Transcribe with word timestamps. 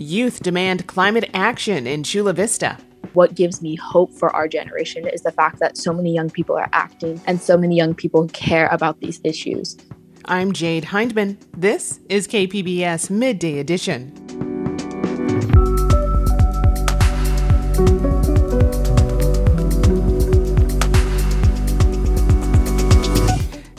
Youth 0.00 0.40
demand 0.42 0.86
climate 0.86 1.28
action 1.34 1.86
in 1.86 2.04
Chula 2.04 2.32
Vista. 2.32 2.78
What 3.12 3.34
gives 3.34 3.60
me 3.60 3.76
hope 3.76 4.10
for 4.14 4.34
our 4.34 4.48
generation 4.48 5.06
is 5.06 5.20
the 5.20 5.30
fact 5.30 5.58
that 5.58 5.76
so 5.76 5.92
many 5.92 6.14
young 6.14 6.30
people 6.30 6.56
are 6.56 6.70
acting 6.72 7.20
and 7.26 7.38
so 7.38 7.58
many 7.58 7.76
young 7.76 7.94
people 7.94 8.26
care 8.28 8.68
about 8.68 8.98
these 9.00 9.20
issues. 9.24 9.76
I'm 10.24 10.54
Jade 10.54 10.86
Hindman. 10.86 11.36
This 11.54 12.00
is 12.08 12.26
KPBS 12.26 13.10
Midday 13.10 13.58
Edition. 13.58 14.14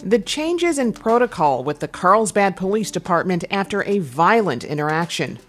The 0.03 0.21
changes 0.23 0.77
in 0.77 0.93
protocol 0.93 1.63
with 1.63 1.79
the 1.79 1.87
Carlsbad 1.87 2.55
Police 2.55 2.91
Department 2.91 3.43
after 3.49 3.83
a 3.85 3.97
violent 3.97 4.63
interaction. 4.63 5.39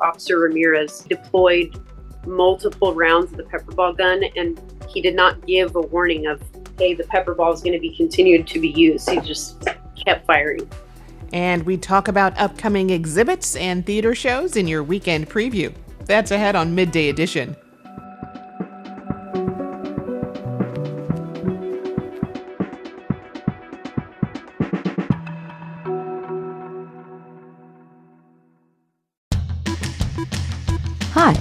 Officer 0.00 0.38
Ramirez 0.38 1.00
deployed 1.08 1.80
multiple 2.26 2.94
rounds 2.94 3.30
of 3.32 3.38
the 3.38 3.44
pepper 3.44 3.72
ball 3.72 3.92
gun 3.92 4.22
and 4.36 4.60
he 4.88 5.00
did 5.00 5.14
not 5.14 5.46
give 5.46 5.76
a 5.76 5.80
warning 5.80 6.26
of, 6.26 6.42
hey, 6.78 6.94
the 6.94 7.04
pepper 7.04 7.34
ball 7.34 7.52
is 7.52 7.60
going 7.60 7.72
to 7.72 7.78
be 7.78 7.94
continued 7.96 8.46
to 8.48 8.58
be 8.58 8.68
used. 8.68 9.08
He 9.08 9.20
just 9.20 9.62
kept 10.04 10.26
firing. 10.26 10.68
And 11.32 11.62
we 11.64 11.76
talk 11.76 12.08
about 12.08 12.38
upcoming 12.38 12.90
exhibits 12.90 13.54
and 13.56 13.86
theater 13.86 14.14
shows 14.14 14.56
in 14.56 14.66
your 14.66 14.82
weekend 14.82 15.30
preview. 15.30 15.72
That's 16.06 16.32
ahead 16.32 16.56
on 16.56 16.74
Midday 16.74 17.08
Edition. 17.08 17.56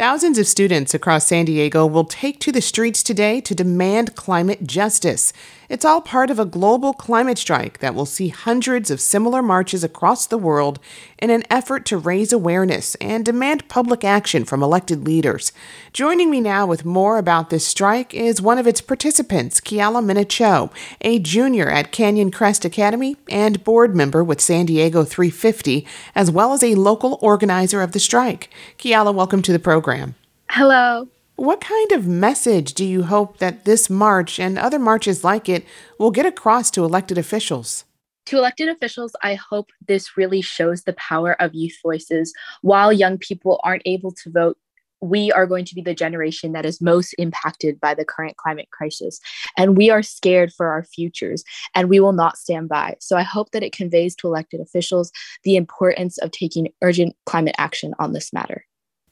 Thousands 0.00 0.38
of 0.38 0.46
students 0.46 0.94
across 0.94 1.26
San 1.26 1.44
Diego 1.44 1.84
will 1.84 2.06
take 2.06 2.40
to 2.40 2.50
the 2.50 2.62
streets 2.62 3.02
today 3.02 3.38
to 3.42 3.54
demand 3.54 4.16
climate 4.16 4.66
justice. 4.66 5.30
It's 5.70 5.84
all 5.84 6.00
part 6.00 6.32
of 6.32 6.40
a 6.40 6.44
global 6.44 6.92
climate 6.92 7.38
strike 7.38 7.78
that 7.78 7.94
will 7.94 8.04
see 8.04 8.26
hundreds 8.26 8.90
of 8.90 9.00
similar 9.00 9.40
marches 9.40 9.84
across 9.84 10.26
the 10.26 10.36
world 10.36 10.80
in 11.16 11.30
an 11.30 11.44
effort 11.48 11.86
to 11.86 11.96
raise 11.96 12.32
awareness 12.32 12.96
and 12.96 13.24
demand 13.24 13.68
public 13.68 14.02
action 14.02 14.44
from 14.44 14.64
elected 14.64 15.06
leaders. 15.06 15.52
Joining 15.92 16.28
me 16.28 16.40
now 16.40 16.66
with 16.66 16.84
more 16.84 17.18
about 17.18 17.50
this 17.50 17.64
strike 17.64 18.12
is 18.12 18.42
one 18.42 18.58
of 18.58 18.66
its 18.66 18.80
participants, 18.80 19.60
Kiala 19.60 20.02
Minicho, 20.04 20.72
a 21.02 21.20
junior 21.20 21.70
at 21.70 21.92
Canyon 21.92 22.32
Crest 22.32 22.64
Academy 22.64 23.16
and 23.28 23.62
board 23.62 23.94
member 23.94 24.24
with 24.24 24.40
San 24.40 24.66
Diego 24.66 25.04
350, 25.04 25.86
as 26.16 26.32
well 26.32 26.52
as 26.52 26.64
a 26.64 26.74
local 26.74 27.16
organizer 27.22 27.80
of 27.80 27.92
the 27.92 28.00
strike. 28.00 28.50
Kiala, 28.76 29.14
welcome 29.14 29.40
to 29.42 29.52
the 29.52 29.60
program. 29.60 30.16
Hello. 30.48 31.06
What 31.40 31.62
kind 31.62 31.92
of 31.92 32.06
message 32.06 32.74
do 32.74 32.84
you 32.84 33.04
hope 33.04 33.38
that 33.38 33.64
this 33.64 33.88
march 33.88 34.38
and 34.38 34.58
other 34.58 34.78
marches 34.78 35.24
like 35.24 35.48
it 35.48 35.64
will 35.98 36.10
get 36.10 36.26
across 36.26 36.70
to 36.72 36.84
elected 36.84 37.16
officials? 37.16 37.86
To 38.26 38.36
elected 38.36 38.68
officials, 38.68 39.16
I 39.22 39.36
hope 39.36 39.70
this 39.88 40.18
really 40.18 40.42
shows 40.42 40.82
the 40.82 40.92
power 40.92 41.40
of 41.40 41.54
youth 41.54 41.78
voices. 41.82 42.34
While 42.60 42.92
young 42.92 43.16
people 43.16 43.58
aren't 43.64 43.80
able 43.86 44.10
to 44.22 44.30
vote, 44.30 44.58
we 45.00 45.32
are 45.32 45.46
going 45.46 45.64
to 45.64 45.74
be 45.74 45.80
the 45.80 45.94
generation 45.94 46.52
that 46.52 46.66
is 46.66 46.82
most 46.82 47.14
impacted 47.14 47.80
by 47.80 47.94
the 47.94 48.04
current 48.04 48.36
climate 48.36 48.68
crisis. 48.70 49.18
And 49.56 49.78
we 49.78 49.88
are 49.88 50.02
scared 50.02 50.52
for 50.52 50.66
our 50.66 50.84
futures, 50.84 51.42
and 51.74 51.88
we 51.88 52.00
will 52.00 52.12
not 52.12 52.36
stand 52.36 52.68
by. 52.68 52.96
So 53.00 53.16
I 53.16 53.22
hope 53.22 53.52
that 53.52 53.62
it 53.62 53.72
conveys 53.72 54.14
to 54.16 54.26
elected 54.26 54.60
officials 54.60 55.10
the 55.44 55.56
importance 55.56 56.18
of 56.18 56.32
taking 56.32 56.68
urgent 56.82 57.16
climate 57.24 57.54
action 57.56 57.94
on 57.98 58.12
this 58.12 58.30
matter. 58.30 58.66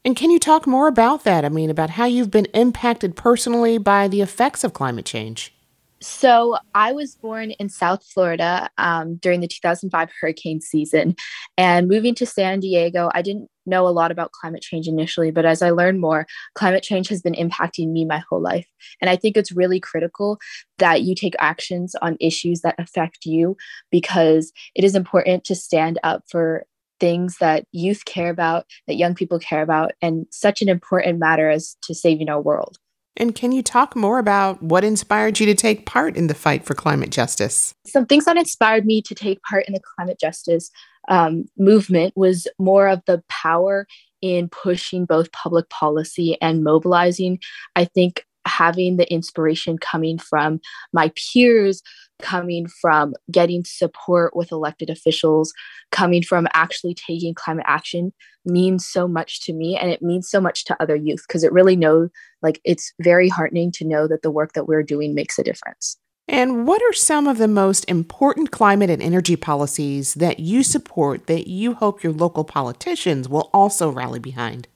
And 0.05 0.15
can 0.15 0.31
you 0.31 0.39
talk 0.39 0.65
more 0.65 0.87
about 0.87 1.23
that? 1.25 1.43
I 1.43 1.49
mean, 1.49 1.69
about 1.69 1.91
how 1.91 2.05
you've 2.05 2.31
been 2.31 2.45
impacted 2.53 3.15
personally 3.15 3.77
by 3.77 4.07
the 4.07 4.21
effects 4.21 4.63
of 4.63 4.73
climate 4.73 5.05
change? 5.05 5.53
So, 6.01 6.57
I 6.73 6.93
was 6.93 7.15
born 7.15 7.51
in 7.51 7.67
South 7.67 8.05
Florida 8.05 8.69
um, 8.77 9.17
during 9.17 9.41
the 9.41 9.49
2005 9.49 10.09
hurricane 10.21 10.61
season. 10.61 11.15
And 11.57 11.89
moving 11.89 12.15
to 12.15 12.25
San 12.25 12.61
Diego, 12.61 13.09
I 13.13 13.21
didn't 13.21 13.49
know 13.65 13.85
a 13.85 13.89
lot 13.89 14.09
about 14.09 14.31
climate 14.31 14.61
change 14.61 14.87
initially, 14.87 15.29
but 15.29 15.45
as 15.45 15.61
I 15.61 15.71
learned 15.71 15.99
more, 15.99 16.25
climate 16.55 16.83
change 16.83 17.09
has 17.09 17.21
been 17.21 17.33
impacting 17.33 17.91
me 17.91 18.05
my 18.05 18.23
whole 18.29 18.41
life. 18.41 18.65
And 19.01 19.09
I 19.09 19.17
think 19.17 19.35
it's 19.35 19.51
really 19.51 19.79
critical 19.79 20.39
that 20.77 21.01
you 21.01 21.15
take 21.15 21.35
actions 21.37 21.95
on 22.01 22.15
issues 22.21 22.61
that 22.61 22.75
affect 22.77 23.25
you 23.25 23.57
because 23.91 24.53
it 24.75 24.85
is 24.85 24.95
important 24.95 25.43
to 25.45 25.55
stand 25.55 25.99
up 26.03 26.23
for 26.29 26.65
things 26.99 27.37
that 27.39 27.65
youth 27.71 28.05
care 28.05 28.29
about, 28.29 28.65
that 28.87 28.95
young 28.95 29.15
people 29.15 29.39
care 29.39 29.61
about, 29.61 29.91
and 30.01 30.25
such 30.31 30.61
an 30.61 30.69
important 30.69 31.19
matter 31.19 31.49
as 31.49 31.75
to 31.83 31.93
saving 31.93 32.29
our 32.29 32.41
world. 32.41 32.77
And 33.17 33.35
can 33.35 33.51
you 33.51 33.61
talk 33.61 33.95
more 33.95 34.17
about 34.17 34.63
what 34.63 34.85
inspired 34.85 35.39
you 35.39 35.45
to 35.47 35.53
take 35.53 35.85
part 35.85 36.15
in 36.15 36.27
the 36.27 36.33
fight 36.33 36.65
for 36.65 36.73
climate 36.73 37.09
justice? 37.09 37.73
Some 37.85 38.05
things 38.05 38.25
that 38.25 38.37
inspired 38.37 38.85
me 38.85 39.01
to 39.01 39.13
take 39.13 39.41
part 39.43 39.65
in 39.67 39.73
the 39.73 39.81
climate 39.95 40.19
justice 40.19 40.71
um, 41.09 41.45
movement 41.57 42.13
was 42.15 42.47
more 42.59 42.87
of 42.87 43.01
the 43.07 43.21
power 43.27 43.87
in 44.21 44.47
pushing 44.47 45.05
both 45.05 45.31
public 45.31 45.69
policy 45.69 46.37
and 46.41 46.63
mobilizing. 46.63 47.39
I 47.75 47.85
think 47.85 48.25
having 48.45 48.97
the 48.97 49.11
inspiration 49.11 49.77
coming 49.77 50.17
from 50.17 50.59
my 50.93 51.11
peers, 51.15 51.81
coming 52.21 52.67
from 52.67 53.13
getting 53.31 53.63
support 53.65 54.35
with 54.35 54.51
elected 54.51 54.89
officials, 54.89 55.53
coming 55.91 56.21
from 56.21 56.47
actually 56.53 56.93
taking 56.93 57.33
climate 57.33 57.65
action 57.67 58.13
means 58.45 58.85
so 58.85 59.07
much 59.07 59.41
to 59.41 59.53
me 59.53 59.77
and 59.77 59.91
it 59.91 60.01
means 60.01 60.29
so 60.29 60.39
much 60.39 60.65
to 60.65 60.81
other 60.81 60.95
youth 60.95 61.23
because 61.27 61.43
it 61.43 61.51
really 61.51 61.75
know 61.75 62.09
like 62.41 62.59
it's 62.63 62.93
very 63.01 63.29
heartening 63.29 63.71
to 63.71 63.85
know 63.85 64.07
that 64.07 64.21
the 64.21 64.31
work 64.31 64.53
that 64.53 64.65
we're 64.65 64.83
doing 64.83 65.13
makes 65.13 65.37
a 65.37 65.43
difference. 65.43 65.97
And 66.27 66.67
what 66.67 66.81
are 66.83 66.93
some 66.93 67.27
of 67.27 67.39
the 67.39 67.47
most 67.47 67.85
important 67.85 68.51
climate 68.51 68.91
and 68.91 69.01
energy 69.01 69.35
policies 69.35 70.13
that 70.13 70.39
you 70.39 70.61
support 70.61 71.25
that 71.25 71.47
you 71.47 71.73
hope 71.73 72.03
your 72.03 72.13
local 72.13 72.43
politicians 72.43 73.27
will 73.27 73.49
also 73.51 73.89
rally 73.89 74.19
behind? 74.19 74.67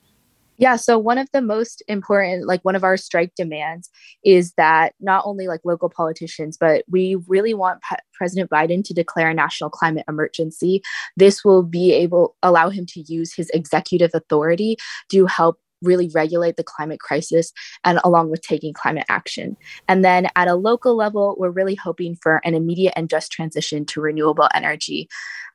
Yeah, 0.56 0.76
so 0.76 0.98
one 0.98 1.18
of 1.18 1.28
the 1.32 1.42
most 1.42 1.82
important, 1.88 2.46
like 2.46 2.64
one 2.64 2.76
of 2.76 2.84
our 2.84 2.96
strike 2.96 3.32
demands 3.36 3.90
is 4.24 4.52
that 4.56 4.94
not 5.00 5.24
only 5.26 5.48
like 5.48 5.60
local 5.64 5.88
politicians, 5.88 6.56
but 6.58 6.84
we 6.88 7.16
really 7.26 7.54
want 7.54 7.82
P- 7.82 7.96
President 8.12 8.50
Biden 8.50 8.84
to 8.84 8.94
declare 8.94 9.30
a 9.30 9.34
national 9.34 9.70
climate 9.70 10.04
emergency. 10.08 10.80
This 11.16 11.44
will 11.44 11.64
be 11.64 11.92
able 11.92 12.36
allow 12.42 12.70
him 12.70 12.86
to 12.90 13.00
use 13.00 13.34
his 13.34 13.50
executive 13.50 14.12
authority 14.14 14.76
to 15.10 15.26
help 15.26 15.58
really 15.84 16.10
regulate 16.14 16.56
the 16.56 16.64
climate 16.64 17.00
crisis 17.00 17.52
and 17.84 18.00
along 18.04 18.30
with 18.30 18.42
taking 18.42 18.72
climate 18.72 19.06
action. 19.08 19.56
And 19.88 20.04
then 20.04 20.28
at 20.36 20.48
a 20.48 20.54
local 20.54 20.96
level, 20.96 21.36
we're 21.38 21.50
really 21.50 21.74
hoping 21.74 22.16
for 22.16 22.40
an 22.44 22.54
immediate 22.54 22.94
and 22.96 23.08
just 23.08 23.32
transition 23.32 23.84
to 23.86 24.00
renewable 24.00 24.48
energy, 24.54 25.08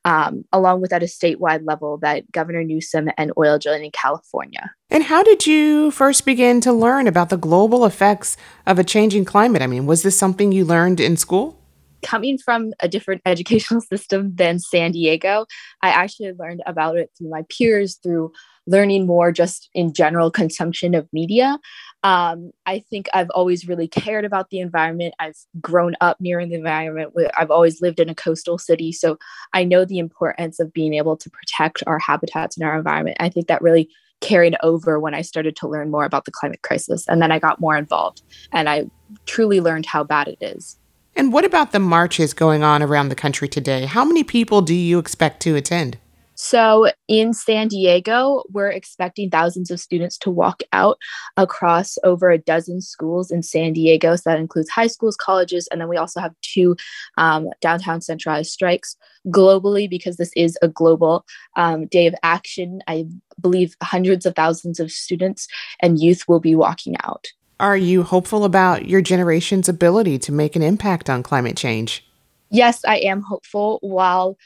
um, 0.04 0.44
along 0.52 0.80
with 0.80 0.92
at 0.92 1.02
a 1.02 1.06
statewide 1.06 1.66
level 1.66 1.98
that 1.98 2.30
Governor 2.32 2.64
Newsom 2.64 3.10
and 3.18 3.32
oil 3.36 3.58
drilling 3.58 3.84
in 3.84 3.90
California. 3.90 4.70
And 4.90 5.04
how 5.04 5.22
did 5.22 5.46
you 5.46 5.90
first 5.90 6.24
begin 6.24 6.60
to 6.62 6.72
learn 6.72 7.06
about 7.06 7.28
the 7.28 7.36
global 7.36 7.84
effects 7.84 8.36
of 8.66 8.78
a 8.78 8.84
changing 8.84 9.24
climate? 9.24 9.62
I 9.62 9.66
mean, 9.66 9.86
was 9.86 10.02
this 10.02 10.18
something 10.18 10.52
you 10.52 10.64
learned 10.64 11.00
in 11.00 11.16
school? 11.16 11.59
Coming 12.02 12.38
from 12.38 12.72
a 12.80 12.88
different 12.88 13.22
educational 13.26 13.80
system 13.80 14.34
than 14.34 14.58
San 14.58 14.92
Diego, 14.92 15.46
I 15.82 15.90
actually 15.90 16.32
learned 16.38 16.62
about 16.66 16.96
it 16.96 17.10
through 17.16 17.30
my 17.30 17.44
peers, 17.48 17.98
through 18.02 18.32
learning 18.66 19.06
more 19.06 19.32
just 19.32 19.68
in 19.74 19.92
general 19.92 20.30
consumption 20.30 20.94
of 20.94 21.08
media. 21.12 21.58
Um, 22.02 22.52
I 22.66 22.80
think 22.90 23.08
I've 23.12 23.30
always 23.30 23.66
really 23.66 23.88
cared 23.88 24.24
about 24.24 24.50
the 24.50 24.60
environment. 24.60 25.14
I've 25.18 25.36
grown 25.60 25.96
up 26.00 26.20
near 26.20 26.44
the 26.46 26.54
environment. 26.54 27.12
I've 27.36 27.50
always 27.50 27.82
lived 27.82 28.00
in 28.00 28.08
a 28.08 28.14
coastal 28.14 28.58
city. 28.58 28.92
So 28.92 29.18
I 29.52 29.64
know 29.64 29.84
the 29.84 29.98
importance 29.98 30.60
of 30.60 30.72
being 30.72 30.94
able 30.94 31.16
to 31.16 31.30
protect 31.30 31.82
our 31.86 31.98
habitats 31.98 32.56
and 32.56 32.66
our 32.66 32.76
environment. 32.76 33.16
I 33.20 33.28
think 33.28 33.48
that 33.48 33.62
really 33.62 33.90
carried 34.20 34.56
over 34.62 35.00
when 35.00 35.14
I 35.14 35.22
started 35.22 35.56
to 35.56 35.68
learn 35.68 35.90
more 35.90 36.04
about 36.04 36.24
the 36.24 36.30
climate 36.30 36.62
crisis. 36.62 37.06
And 37.08 37.20
then 37.22 37.32
I 37.32 37.38
got 37.38 37.60
more 37.60 37.76
involved 37.76 38.22
and 38.52 38.68
I 38.68 38.84
truly 39.26 39.60
learned 39.60 39.86
how 39.86 40.04
bad 40.04 40.28
it 40.28 40.38
is. 40.40 40.78
And 41.16 41.32
what 41.32 41.44
about 41.44 41.72
the 41.72 41.78
marches 41.78 42.32
going 42.32 42.62
on 42.62 42.82
around 42.82 43.08
the 43.08 43.14
country 43.14 43.48
today? 43.48 43.86
How 43.86 44.04
many 44.04 44.24
people 44.24 44.62
do 44.62 44.74
you 44.74 44.98
expect 44.98 45.40
to 45.42 45.56
attend? 45.56 45.98
So 46.42 46.90
in 47.06 47.34
San 47.34 47.68
Diego, 47.68 48.44
we're 48.50 48.70
expecting 48.70 49.28
thousands 49.28 49.70
of 49.70 49.78
students 49.78 50.16
to 50.18 50.30
walk 50.30 50.62
out 50.72 50.96
across 51.36 51.98
over 52.02 52.30
a 52.30 52.38
dozen 52.38 52.80
schools 52.80 53.30
in 53.30 53.42
San 53.42 53.74
Diego. 53.74 54.16
So 54.16 54.22
that 54.24 54.38
includes 54.38 54.70
high 54.70 54.86
schools, 54.86 55.16
colleges, 55.16 55.68
and 55.70 55.78
then 55.78 55.88
we 55.90 55.98
also 55.98 56.18
have 56.18 56.32
two 56.40 56.76
um, 57.18 57.50
downtown 57.60 58.00
centralized 58.00 58.52
strikes 58.52 58.96
globally 59.26 59.88
because 59.88 60.16
this 60.16 60.32
is 60.34 60.56
a 60.62 60.68
global 60.68 61.26
um, 61.56 61.86
day 61.88 62.06
of 62.06 62.14
action. 62.22 62.80
I 62.88 63.04
believe 63.38 63.76
hundreds 63.82 64.24
of 64.24 64.34
thousands 64.34 64.80
of 64.80 64.90
students 64.90 65.46
and 65.80 66.00
youth 66.00 66.24
will 66.26 66.40
be 66.40 66.56
walking 66.56 66.96
out. 67.04 67.26
Are 67.60 67.76
you 67.76 68.02
hopeful 68.02 68.44
about 68.44 68.86
your 68.86 69.02
generation's 69.02 69.68
ability 69.68 70.18
to 70.20 70.32
make 70.32 70.56
an 70.56 70.62
impact 70.62 71.10
on 71.10 71.22
climate 71.22 71.58
change? 71.58 72.06
Yes, 72.50 72.80
I 72.86 72.96
am 72.96 73.20
hopeful. 73.20 73.78
While 73.82 74.38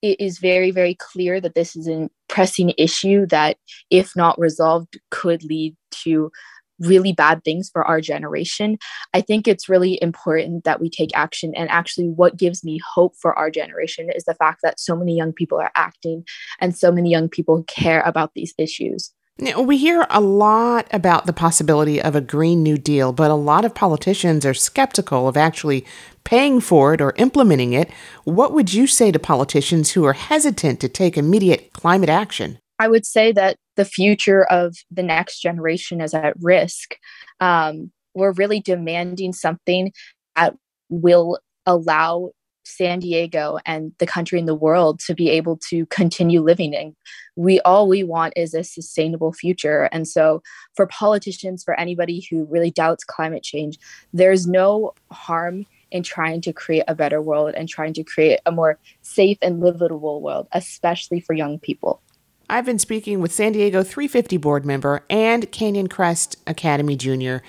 it 0.00 0.20
is 0.20 0.38
very, 0.38 0.70
very 0.70 0.94
clear 0.94 1.40
that 1.40 1.56
this 1.56 1.74
is 1.74 1.88
a 1.88 2.08
pressing 2.28 2.72
issue 2.78 3.26
that, 3.26 3.56
if 3.90 4.14
not 4.14 4.38
resolved, 4.38 4.98
could 5.10 5.42
lead 5.42 5.76
to 6.04 6.30
really 6.78 7.12
bad 7.12 7.42
things 7.42 7.68
for 7.68 7.84
our 7.84 8.00
generation. 8.00 8.78
I 9.12 9.22
think 9.22 9.48
it's 9.48 9.68
really 9.68 9.98
important 10.00 10.62
that 10.64 10.80
we 10.80 10.88
take 10.88 11.10
action. 11.16 11.52
And 11.56 11.68
actually, 11.70 12.10
what 12.10 12.36
gives 12.36 12.62
me 12.62 12.78
hope 12.94 13.16
for 13.20 13.36
our 13.36 13.50
generation 13.50 14.08
is 14.14 14.24
the 14.24 14.34
fact 14.34 14.60
that 14.62 14.78
so 14.78 14.94
many 14.94 15.16
young 15.16 15.32
people 15.32 15.58
are 15.58 15.72
acting 15.74 16.24
and 16.60 16.76
so 16.76 16.92
many 16.92 17.10
young 17.10 17.28
people 17.28 17.64
care 17.64 18.02
about 18.02 18.34
these 18.34 18.54
issues. 18.56 19.12
We 19.38 19.76
hear 19.76 20.06
a 20.08 20.20
lot 20.20 20.86
about 20.92 21.26
the 21.26 21.32
possibility 21.34 22.00
of 22.00 22.16
a 22.16 22.22
Green 22.22 22.62
New 22.62 22.78
Deal, 22.78 23.12
but 23.12 23.30
a 23.30 23.34
lot 23.34 23.66
of 23.66 23.74
politicians 23.74 24.46
are 24.46 24.54
skeptical 24.54 25.28
of 25.28 25.36
actually 25.36 25.84
paying 26.24 26.58
for 26.58 26.94
it 26.94 27.02
or 27.02 27.12
implementing 27.18 27.74
it. 27.74 27.90
What 28.24 28.54
would 28.54 28.72
you 28.72 28.86
say 28.86 29.12
to 29.12 29.18
politicians 29.18 29.90
who 29.90 30.04
are 30.04 30.14
hesitant 30.14 30.80
to 30.80 30.88
take 30.88 31.18
immediate 31.18 31.74
climate 31.74 32.08
action? 32.08 32.58
I 32.78 32.88
would 32.88 33.04
say 33.04 33.30
that 33.32 33.58
the 33.76 33.84
future 33.84 34.44
of 34.44 34.74
the 34.90 35.02
next 35.02 35.40
generation 35.40 36.00
is 36.00 36.14
at 36.14 36.34
risk. 36.40 36.96
Um, 37.38 37.92
we're 38.14 38.32
really 38.32 38.60
demanding 38.60 39.34
something 39.34 39.92
that 40.34 40.56
will 40.88 41.38
allow 41.66 42.30
San 42.66 42.98
Diego 42.98 43.58
and 43.64 43.92
the 43.98 44.06
country 44.06 44.40
and 44.40 44.48
the 44.48 44.54
world 44.54 44.98
to 45.06 45.14
be 45.14 45.30
able 45.30 45.56
to 45.68 45.86
continue 45.86 46.42
living 46.42 46.74
in. 46.74 46.96
We 47.36 47.60
all 47.60 47.86
we 47.86 48.02
want 48.02 48.32
is 48.36 48.54
a 48.54 48.64
sustainable 48.64 49.32
future. 49.32 49.88
And 49.92 50.08
so 50.08 50.42
for 50.74 50.86
politicians, 50.88 51.62
for 51.62 51.78
anybody 51.78 52.26
who 52.28 52.44
really 52.46 52.72
doubts 52.72 53.04
climate 53.04 53.44
change, 53.44 53.78
there's 54.12 54.48
no 54.48 54.94
harm 55.12 55.64
in 55.92 56.02
trying 56.02 56.40
to 56.40 56.52
create 56.52 56.82
a 56.88 56.94
better 56.94 57.22
world 57.22 57.54
and 57.56 57.68
trying 57.68 57.94
to 57.94 58.02
create 58.02 58.40
a 58.44 58.50
more 58.50 58.78
safe 59.02 59.38
and 59.40 59.60
livable 59.60 60.20
world, 60.20 60.48
especially 60.52 61.20
for 61.20 61.34
young 61.34 61.60
people. 61.60 62.02
I've 62.50 62.66
been 62.66 62.80
speaking 62.80 63.20
with 63.20 63.32
San 63.32 63.52
Diego 63.52 63.84
350 63.84 64.36
board 64.38 64.66
member 64.66 65.04
and 65.08 65.50
Canyon 65.52 65.88
Crest 65.88 66.36
Academy 66.46 66.96
junior 66.96 67.42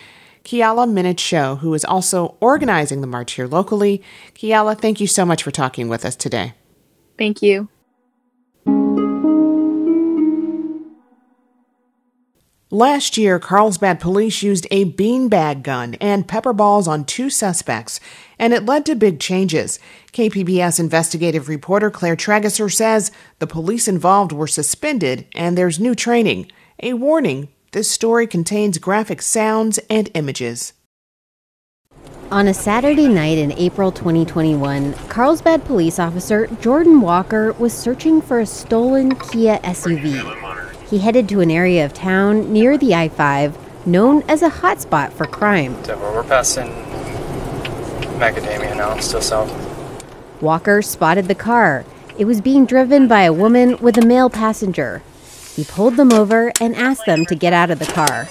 Keala 0.48 0.90
Minshew, 0.90 1.60
who 1.60 1.74
is 1.74 1.84
also 1.84 2.38
organizing 2.40 3.02
the 3.02 3.08
march 3.08 3.34
here 3.34 3.48
locally. 3.48 4.02
Keala, 4.34 4.80
thank 4.80 5.02
you 5.02 5.06
so 5.06 5.26
much 5.26 5.44
for 5.44 5.52
talking 5.52 5.90
with 5.90 6.06
us 6.06 6.16
today. 6.16 6.54
Thank 7.18 7.42
you. 7.42 7.68
Last 12.70 13.18
year, 13.18 13.40
Carlsbad 13.40 14.00
police 14.00 14.42
used 14.42 14.68
a 14.72 14.86
beanbag 14.86 15.64
gun 15.64 15.96
and 15.96 16.28
pepper 16.28 16.54
balls 16.54 16.88
on 16.88 17.04
two 17.04 17.30
suspects, 17.30 18.00
and 18.40 18.54
it 18.54 18.66
led 18.66 18.86
to 18.86 18.96
big 18.96 19.20
changes. 19.20 19.80
KPBS 20.14 20.80
investigative 20.80 21.50
reporter 21.50 21.92
Claire 21.92 22.16
Trageser 22.16 22.74
says 22.74 23.12
the 23.40 23.48
police 23.48 23.90
involved 23.90 24.32
were 24.32 24.48
suspended 24.48 25.28
and 25.36 25.58
there's 25.58 25.78
new 25.78 25.94
training. 25.94 26.50
A 26.82 26.94
warning 26.94 27.50
this 27.78 27.92
story 27.92 28.26
contains 28.26 28.80
graphic 28.80 29.22
sounds 29.22 29.78
and 29.88 30.10
images. 30.16 30.74
On 32.32 32.48
a 32.48 32.54
Saturday 32.56 33.08
night 33.08 33.38
in 33.38 33.52
April 33.52 33.92
2021, 33.92 34.94
Carlsbad 35.10 35.64
police 35.64 36.00
officer 36.00 36.48
Jordan 36.60 37.02
Walker 37.02 37.54
was 37.54 37.72
searching 37.72 38.20
for 38.20 38.40
a 38.40 38.48
stolen 38.48 39.14
Kia 39.14 39.60
SUV. 39.60 40.90
He 40.90 40.98
headed 40.98 41.30
to 41.30 41.42
an 41.42 41.52
area 41.52 41.86
of 41.86 41.94
town 41.94 42.52
near 42.52 42.80
the 42.80 42.96
I 42.96 43.10
5 43.10 43.86
known 43.86 44.24
as 44.24 44.42
a 44.42 44.50
hotspot 44.50 45.14
for 45.14 45.28
crime. 45.28 45.80
We're 45.84 46.24
passing 46.24 46.70
Macadamia 48.18 48.76
now, 48.76 49.00
still 49.02 49.22
south. 49.22 49.54
Walker 50.42 50.82
spotted 50.82 51.28
the 51.28 51.36
car. 51.36 51.86
It 52.18 52.26
was 52.26 52.42
being 52.42 52.66
driven 52.66 53.08
by 53.08 53.22
a 53.22 53.32
woman 53.32 53.78
with 53.78 54.00
a 54.00 54.06
male 54.06 54.32
passenger. 54.32 55.04
He 55.58 55.64
pulled 55.64 55.98
them 55.98 56.14
over 56.14 56.52
and 56.62 56.76
asked 56.76 57.08
them 57.08 57.26
to 57.26 57.34
get 57.34 57.52
out 57.52 57.72
of 57.72 57.80
the 57.80 57.88
car. 57.88 58.30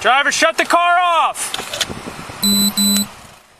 Driver, 0.00 0.30
shut 0.30 0.56
the 0.56 0.64
car 0.64 1.00
off! 1.00 1.52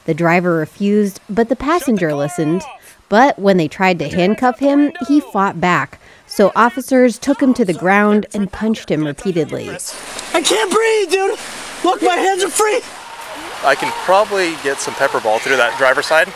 The 0.04 0.14
driver 0.14 0.54
refused, 0.54 1.18
but 1.28 1.48
the 1.48 1.56
passenger 1.56 2.10
the 2.10 2.16
listened. 2.16 2.62
Off. 2.62 2.98
But 3.08 3.36
when 3.36 3.56
they 3.56 3.66
tried 3.66 3.98
to 3.98 4.08
handcuff 4.08 4.60
him, 4.60 4.92
he 5.08 5.20
fought 5.20 5.60
back. 5.60 5.98
So 6.28 6.52
officers 6.54 7.18
took 7.18 7.42
him 7.42 7.52
to 7.54 7.64
the 7.64 7.74
ground 7.74 8.26
and 8.32 8.52
punched 8.52 8.88
him 8.88 9.04
repeatedly. 9.04 9.70
I 10.32 10.40
can't 10.40 10.70
breathe, 10.70 11.10
dude! 11.10 11.36
Look, 11.82 12.00
my 12.00 12.14
hands 12.14 12.44
are 12.44 12.48
free! 12.48 12.80
I 13.64 13.74
can 13.74 13.90
probably 14.04 14.54
get 14.62 14.78
some 14.78 14.94
pepper 14.94 15.20
ball 15.20 15.40
through 15.40 15.56
that 15.56 15.76
driver's 15.78 16.06
side. 16.06 16.32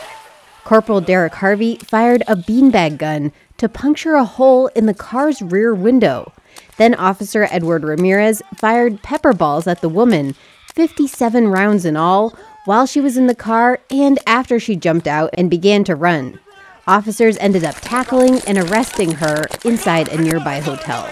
Corporal 0.67 1.01
Derek 1.01 1.37
Harvey 1.37 1.77
fired 1.77 2.25
a 2.27 2.35
beanbag 2.35 2.99
gun 2.99 3.31
to 3.57 3.69
puncture 3.69 4.17
a 4.17 4.25
hole 4.25 4.67
in 4.75 4.87
the 4.87 4.95
car's 4.95 5.41
rear 5.41 5.73
window. 5.73 6.33
Then 6.77 6.93
Officer 6.97 7.47
Edward 7.53 7.85
Ramirez 7.85 8.43
fired 8.57 9.01
pepper 9.01 9.33
balls 9.33 9.69
at 9.69 9.81
the 9.81 9.89
woman, 9.89 10.35
57 10.75 11.47
rounds 11.47 11.85
in 11.85 11.97
all, 11.97 12.35
while 12.65 12.85
she 12.85 13.01
was 13.01 13.17
in 13.17 13.29
the 13.29 13.35
car 13.37 13.79
and 13.91 14.19
after 14.27 14.59
she 14.59 14.75
jumped 14.75 15.07
out 15.07 15.31
and 15.35 15.49
began 15.49 15.85
to 15.85 15.95
run. 15.95 16.41
Officers 16.89 17.39
ended 17.39 17.63
up 17.63 17.77
tackling 17.81 18.41
and 18.41 18.59
arresting 18.59 19.13
her 19.13 19.45
inside 19.65 20.09
a 20.09 20.21
nearby 20.21 20.59
hotel. 20.59 21.09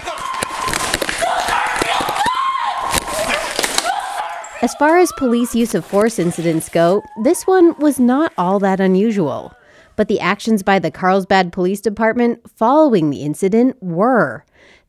As 4.65 4.73
far 4.73 4.97
as 4.97 5.11
police 5.11 5.53
use 5.53 5.75
of 5.75 5.85
force 5.85 6.17
incidents 6.17 6.69
go, 6.69 7.03
this 7.21 7.45
one 7.45 7.77
was 7.77 7.99
not 7.99 8.33
all 8.35 8.57
that 8.57 8.79
unusual 8.79 9.53
but 9.95 10.07
the 10.07 10.19
actions 10.19 10.63
by 10.63 10.79
the 10.79 10.91
Carlsbad 10.91 11.53
Police 11.53 11.81
Department 11.81 12.39
following 12.49 13.09
the 13.09 13.21
incident 13.21 13.81
were. 13.81 14.43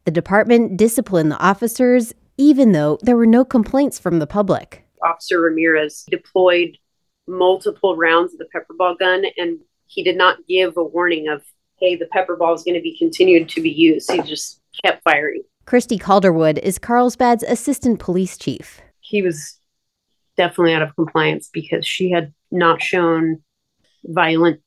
The 0.05 0.11
department 0.11 0.77
disciplined 0.77 1.31
the 1.31 1.39
officers, 1.39 2.15
even 2.37 2.73
though 2.73 2.99
there 3.03 3.17
were 3.17 3.27
no 3.27 3.45
complaints 3.45 3.99
from 3.99 4.19
the 4.19 4.27
public. 4.27 4.85
Officer 5.03 5.41
Ramirez 5.41 6.05
deployed 6.11 6.79
multiple 7.27 7.97
rounds 7.97 8.33
of 8.33 8.39
the 8.39 8.49
pepper 8.53 8.75
ball 8.75 8.95
gun, 8.95 9.25
and 9.37 9.61
he 9.87 10.03
did 10.03 10.17
not 10.17 10.39
give 10.49 10.77
a 10.77 10.83
warning 10.83 11.29
of, 11.29 11.43
hey, 11.79 11.97
the 11.97 12.07
pepper 12.07 12.37
ball 12.37 12.55
is 12.55 12.63
going 12.63 12.77
to 12.77 12.83
be 12.83 12.97
continued 12.97 13.49
to 13.51 13.61
be 13.61 13.71
used. 13.71 14.11
He 14.11 14.23
just 14.23 14.61
kept 14.85 15.03
firing. 15.03 15.43
Christy 15.67 15.99
Calderwood 15.99 16.59
is 16.59 16.79
Carlsbad's 16.79 17.43
assistant 17.43 17.99
police 17.99 18.39
chief. 18.39 18.81
He 19.01 19.23
was 19.23 19.61
definitely 20.37 20.75
out 20.75 20.83
of 20.83 20.95
compliance 20.95 21.49
because 21.53 21.87
she 21.87 22.11
had 22.11 22.33
not 22.51 22.83
shown 22.83 23.43
violent 24.05 24.61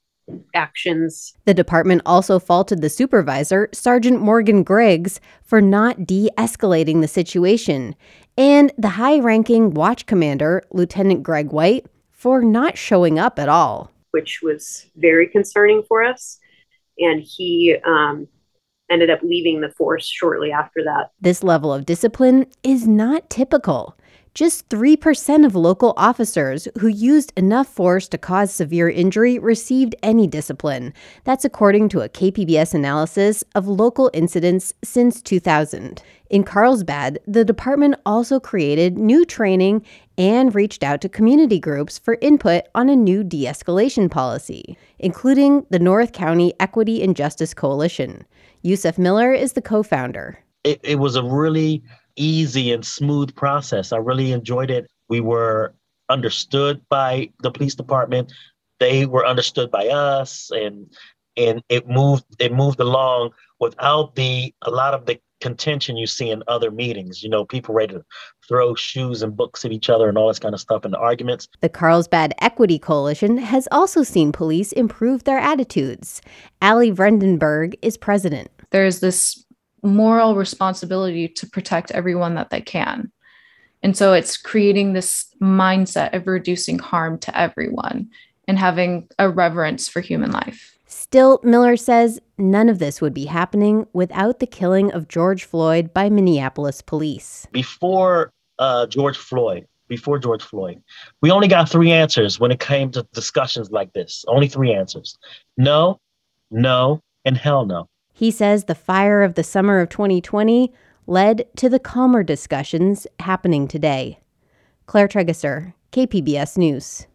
actions. 0.53 1.33
The 1.45 1.53
department 1.53 2.01
also 2.05 2.39
faulted 2.39 2.81
the 2.81 2.89
supervisor, 2.89 3.69
Sergeant 3.73 4.21
Morgan 4.21 4.63
Griggs, 4.63 5.19
for 5.43 5.61
not 5.61 6.05
de 6.05 6.29
escalating 6.37 7.01
the 7.01 7.07
situation, 7.07 7.95
and 8.37 8.71
the 8.77 8.89
high 8.89 9.19
ranking 9.19 9.73
watch 9.73 10.05
commander, 10.05 10.63
Lieutenant 10.71 11.23
Greg 11.23 11.51
White, 11.51 11.87
for 12.11 12.41
not 12.41 12.77
showing 12.77 13.17
up 13.17 13.39
at 13.39 13.49
all. 13.49 13.91
Which 14.11 14.41
was 14.41 14.85
very 14.95 15.27
concerning 15.27 15.83
for 15.87 16.03
us. 16.03 16.39
And 16.99 17.21
he 17.21 17.77
um, 17.85 18.27
ended 18.89 19.09
up 19.09 19.21
leaving 19.21 19.61
the 19.61 19.71
force 19.71 20.05
shortly 20.05 20.51
after 20.51 20.83
that. 20.83 21.11
This 21.21 21.43
level 21.43 21.73
of 21.73 21.85
discipline 21.85 22.47
is 22.63 22.87
not 22.87 23.29
typical. 23.29 23.97
Just 24.39 24.69
3% 24.69 25.45
of 25.45 25.53
local 25.53 25.93
officers 25.97 26.65
who 26.79 26.87
used 26.87 27.33
enough 27.35 27.67
force 27.67 28.07
to 28.07 28.17
cause 28.17 28.53
severe 28.53 28.89
injury 28.89 29.37
received 29.37 29.97
any 30.01 30.27
discipline. 30.27 30.93
That's 31.25 31.43
according 31.43 31.89
to 31.89 31.99
a 31.99 32.07
KPBS 32.07 32.73
analysis 32.73 33.43
of 33.53 33.67
local 33.67 34.09
incidents 34.13 34.73
since 34.81 35.21
2000. 35.21 36.01
In 36.29 36.45
Carlsbad, 36.45 37.19
the 37.27 37.43
department 37.43 37.95
also 38.05 38.39
created 38.39 38.97
new 38.97 39.25
training 39.25 39.85
and 40.17 40.55
reached 40.55 40.85
out 40.85 41.01
to 41.01 41.09
community 41.09 41.59
groups 41.59 41.99
for 41.99 42.17
input 42.21 42.63
on 42.73 42.87
a 42.87 42.95
new 42.95 43.25
de 43.25 43.43
escalation 43.43 44.09
policy, 44.09 44.77
including 44.99 45.65
the 45.69 45.79
North 45.79 46.13
County 46.13 46.53
Equity 46.61 47.03
and 47.03 47.13
Justice 47.13 47.53
Coalition. 47.53 48.23
Yusuf 48.61 48.97
Miller 48.97 49.33
is 49.33 49.51
the 49.51 49.61
co 49.61 49.83
founder. 49.83 50.39
It, 50.63 50.79
it 50.81 50.95
was 50.95 51.17
a 51.17 51.23
really 51.23 51.83
easy 52.19 52.71
and 52.71 52.85
smooth 52.85 53.35
process. 53.35 53.91
I 53.91 53.97
really 53.97 54.31
enjoyed 54.31 54.69
it. 54.69 54.87
We 55.07 55.21
were 55.21 55.73
understood 56.09 56.81
by 56.89 57.29
the 57.39 57.51
police 57.51 57.75
department. 57.75 58.31
They 58.79 59.05
were 59.05 59.25
understood 59.25 59.71
by 59.71 59.87
us 59.87 60.51
and 60.51 60.87
and 61.37 61.63
it 61.69 61.87
moved 61.87 62.25
it 62.39 62.53
moved 62.53 62.79
along 62.79 63.31
without 63.59 64.15
the 64.15 64.53
a 64.63 64.71
lot 64.71 64.93
of 64.93 65.05
the 65.05 65.19
contention 65.41 65.95
you 65.95 66.05
see 66.07 66.29
in 66.29 66.43
other 66.47 66.69
meetings. 66.69 67.23
You 67.23 67.29
know, 67.29 67.45
people 67.45 67.73
ready 67.73 67.93
to 67.93 68.03
throw 68.47 68.75
shoes 68.75 69.21
and 69.21 69.35
books 69.35 69.63
at 69.63 69.71
each 69.71 69.89
other 69.89 70.09
and 70.09 70.17
all 70.17 70.27
this 70.27 70.39
kind 70.39 70.53
of 70.53 70.59
stuff 70.59 70.83
and 70.83 70.93
the 70.93 70.99
arguments. 70.99 71.47
The 71.61 71.69
Carlsbad 71.69 72.33
Equity 72.39 72.77
Coalition 72.77 73.37
has 73.37 73.67
also 73.71 74.03
seen 74.03 74.31
police 74.31 74.71
improve 74.73 75.23
their 75.23 75.39
attitudes. 75.39 76.21
Ali 76.61 76.91
Vredenberg 76.91 77.75
is 77.81 77.95
president. 77.95 78.49
There's 78.71 78.99
this 78.99 79.45
moral 79.83 80.35
responsibility 80.35 81.27
to 81.27 81.47
protect 81.47 81.91
everyone 81.91 82.35
that 82.35 82.49
they 82.49 82.61
can. 82.61 83.11
And 83.81 83.95
so 83.95 84.13
it's 84.13 84.37
creating 84.37 84.93
this 84.93 85.33
mindset 85.41 86.13
of 86.13 86.27
reducing 86.27 86.79
harm 86.79 87.17
to 87.19 87.37
everyone 87.37 88.09
and 88.47 88.59
having 88.59 89.07
a 89.19 89.29
reverence 89.29 89.87
for 89.87 90.01
human 90.01 90.31
life. 90.31 90.77
Still, 90.85 91.39
Miller 91.43 91.77
says 91.77 92.19
none 92.37 92.67
of 92.67 92.79
this 92.79 92.99
would 92.99 93.13
be 93.13 93.25
happening 93.25 93.85
without 93.93 94.39
the 94.39 94.47
killing 94.47 94.91
of 94.91 95.07
George 95.07 95.43
Floyd 95.43 95.93
by 95.93 96.09
Minneapolis 96.09 96.81
police. 96.81 97.47
Before 97.51 98.31
uh, 98.57 98.87
George 98.87 99.17
Floyd, 99.17 99.67
before 99.87 100.19
George 100.19 100.43
Floyd, 100.43 100.81
we 101.21 101.31
only 101.31 101.47
got 101.47 101.69
three 101.69 101.91
answers 101.91 102.39
when 102.39 102.51
it 102.51 102.59
came 102.59 102.91
to 102.91 103.07
discussions 103.13 103.71
like 103.71 103.93
this. 103.93 104.25
Only 104.27 104.47
three 104.47 104.73
answers 104.73 105.17
no, 105.57 105.99
no, 106.51 107.01
and 107.23 107.37
hell 107.37 107.65
no. 107.65 107.87
He 108.19 108.31
says 108.31 108.65
the 108.65 108.75
fire 108.75 109.23
of 109.23 109.35
the 109.35 109.45
summer 109.45 109.79
of 109.79 109.87
2020 109.87 110.73
led 111.07 111.45
to 111.55 111.69
the 111.69 111.79
calmer 111.79 112.21
discussions 112.21 113.07
happening 113.21 113.65
today. 113.65 114.19
Claire 114.87 115.07
Trageser, 115.07 115.73
KPBS 115.93 116.57
News. 116.57 117.07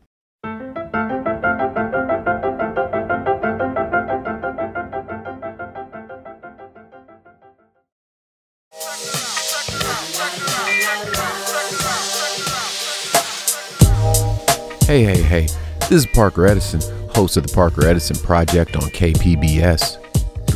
Hey, 14.87 15.03
hey, 15.03 15.21
hey, 15.21 15.47
this 15.81 15.91
is 15.91 16.07
Parker 16.07 16.47
Edison, 16.47 16.81
host 17.11 17.37
of 17.37 17.47
the 17.47 17.53
Parker 17.53 17.85
Edison 17.87 18.17
Project 18.17 18.75
on 18.77 18.85
KPBS. 18.85 20.04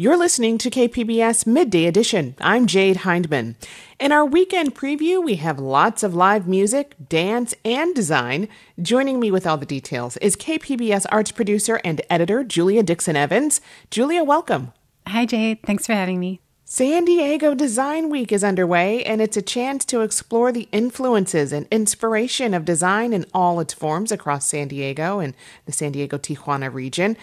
You're 0.00 0.16
listening 0.16 0.56
to 0.56 0.70
KPBS 0.70 1.46
Midday 1.46 1.84
Edition. 1.84 2.34
I'm 2.40 2.66
Jade 2.66 3.00
Hindman. 3.00 3.56
In 3.98 4.12
our 4.12 4.24
weekend 4.24 4.74
preview, 4.74 5.22
we 5.22 5.34
have 5.34 5.58
lots 5.58 6.02
of 6.02 6.14
live 6.14 6.48
music, 6.48 6.94
dance, 7.10 7.54
and 7.66 7.94
design. 7.94 8.48
Joining 8.80 9.20
me 9.20 9.30
with 9.30 9.46
all 9.46 9.58
the 9.58 9.66
details 9.66 10.16
is 10.16 10.36
KPBS 10.36 11.04
arts 11.12 11.32
producer 11.32 11.82
and 11.84 12.00
editor 12.08 12.42
Julia 12.42 12.82
Dixon 12.82 13.14
Evans. 13.14 13.60
Julia, 13.90 14.24
welcome. 14.24 14.72
Hi, 15.06 15.26
Jade. 15.26 15.58
Thanks 15.66 15.84
for 15.84 15.92
having 15.92 16.18
me. 16.18 16.40
San 16.64 17.04
Diego 17.04 17.54
Design 17.54 18.08
Week 18.08 18.32
is 18.32 18.42
underway, 18.42 19.04
and 19.04 19.20
it's 19.20 19.36
a 19.36 19.42
chance 19.42 19.84
to 19.84 20.00
explore 20.00 20.50
the 20.50 20.66
influences 20.72 21.52
and 21.52 21.68
inspiration 21.70 22.54
of 22.54 22.64
design 22.64 23.12
in 23.12 23.26
all 23.34 23.60
its 23.60 23.74
forms 23.74 24.10
across 24.10 24.46
San 24.46 24.68
Diego 24.68 25.18
and 25.18 25.34
the 25.66 25.72
San 25.72 25.92
Diego 25.92 26.16
Tijuana 26.16 26.72
region. 26.72 27.18